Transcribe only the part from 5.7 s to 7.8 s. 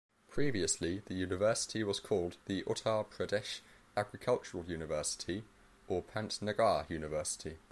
or Pantnagar University.